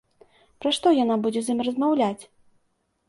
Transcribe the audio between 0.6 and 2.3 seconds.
Пра што яна будзе з ім размаўляць?